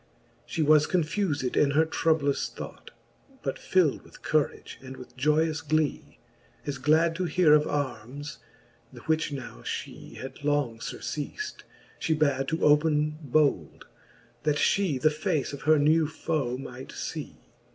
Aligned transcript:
She 0.47 0.63
was 0.63 0.87
confufed 0.87 1.55
in 1.55 1.69
her 1.77 1.85
troublous 1.85 2.49
thought. 2.49 2.89
But 3.43 3.59
fild 3.59 4.01
with 4.01 4.23
courage 4.23 4.79
and 4.81 4.97
with 4.97 5.15
joyous 5.15 5.61
glee. 5.61 6.17
As 6.65 6.79
glad 6.79 7.15
to 7.17 7.25
heare 7.25 7.53
of 7.53 7.67
armes, 7.67 8.39
the 8.91 9.01
which 9.01 9.31
now 9.31 9.59
fhe 9.61 10.17
Had 10.17 10.43
long 10.43 10.79
furceaft, 10.79 11.57
fhe 11.99 12.17
bad 12.17 12.47
to 12.47 12.63
open 12.65 13.19
bold. 13.21 13.85
That 14.41 14.55
fhe 14.55 14.99
the 14.99 15.11
face 15.11 15.53
of 15.53 15.61
her 15.69 15.77
new 15.77 16.07
foe 16.07 16.57
might 16.57 16.91
fee. 16.91 17.37